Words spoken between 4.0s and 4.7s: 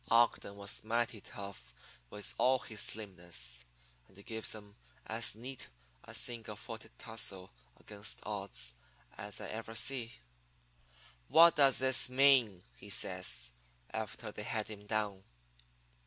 and he gives